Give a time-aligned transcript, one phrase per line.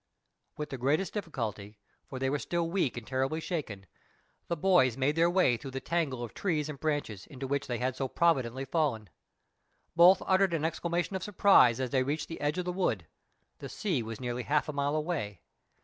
[0.57, 1.77] With the greatest difficulty,
[2.09, 3.85] for they were still weak and terribly shaken,
[4.47, 7.77] the boys made their way through the tangle of trees and branches, into which they
[7.77, 9.11] had so providentially fallen.
[9.95, 13.05] Both uttered an exclamation of surprise as they reached the edge of the wood:
[13.59, 15.43] the sea was nearly half a mile away!